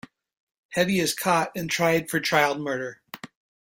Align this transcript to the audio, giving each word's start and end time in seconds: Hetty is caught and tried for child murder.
Hetty 0.69 0.99
is 0.99 1.13
caught 1.13 1.51
and 1.55 1.69
tried 1.69 2.09
for 2.09 2.19
child 2.19 2.59
murder. 2.59 3.03